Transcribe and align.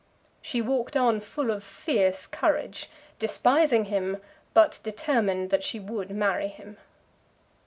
She 0.41 0.63
walked 0.63 0.97
on 0.97 1.19
full 1.21 1.51
of 1.51 1.63
fierce 1.63 2.25
courage, 2.25 2.89
despising 3.19 3.85
him, 3.85 4.17
but 4.51 4.79
determined 4.81 5.51
that 5.51 5.63
she 5.63 5.79
would 5.79 6.09
marry 6.09 6.47
him. 6.47 6.77